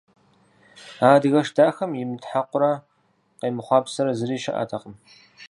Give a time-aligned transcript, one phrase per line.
[1.05, 2.71] А адыгэш дахэм имытхьэкъурэ
[3.39, 4.95] къемыхъуапсэрэ зыри щыӀэтэкъым.